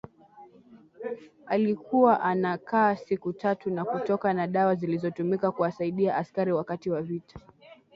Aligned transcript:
alikuwa 1.45 2.21
anakaa 2.21 2.95
siku 2.95 3.33
tatu 3.33 3.69
na 3.71 3.85
kutoka 3.85 4.33
na 4.33 4.47
dawa 4.47 4.75
zilizotumika 4.75 5.51
kuwasadia 5.51 6.15
askari 6.17 6.51
wakati 6.53 6.89
wa 6.89 7.01
vita 7.01 7.39